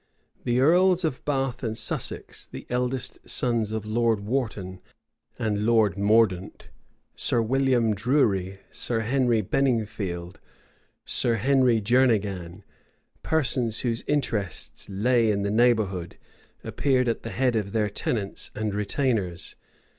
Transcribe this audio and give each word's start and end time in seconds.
The 0.45 0.59
earls 0.61 1.05
of 1.05 1.23
Bath 1.25 1.61
and 1.61 1.77
Sussex, 1.77 2.47
the 2.47 2.65
eldest 2.71 3.29
sons 3.29 3.71
of 3.71 3.85
Lord 3.85 4.21
Wharton 4.21 4.81
and 5.37 5.63
Lord 5.63 5.95
Mordaunt, 5.95 6.69
Sir 7.13 7.39
William 7.39 7.93
Drury, 7.93 8.61
Sir 8.71 9.01
Henry 9.01 9.43
Benningfield, 9.43 10.37
Sir 11.05 11.35
Henry 11.35 11.81
Jernegan, 11.81 12.63
persons 13.21 13.81
whose 13.81 14.03
interest 14.07 14.89
lay 14.89 15.29
in 15.29 15.43
the 15.43 15.51
neighborhood, 15.51 16.17
appeared 16.63 17.07
at 17.07 17.21
the 17.21 17.29
head 17.29 17.55
of 17.55 17.71
their 17.71 17.87
tenants 17.91 18.49
and 18.55 18.73
retainers. 18.73 19.55